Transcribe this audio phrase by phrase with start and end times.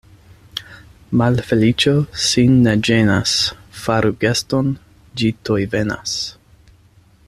[1.21, 1.93] Malfeliĉo
[2.27, 3.35] sin ne ĝenas,
[3.83, 4.75] faru geston—
[5.23, 6.17] ĝi tuj venas.